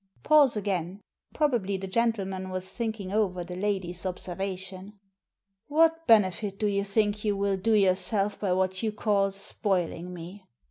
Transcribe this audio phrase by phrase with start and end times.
[0.23, 0.99] Pause again.
[1.31, 4.93] Probably the gentleman was thinking over the lady's observation.
[5.67, 10.47] "What benefit do you think you will do yourself by what you call' spoiling' me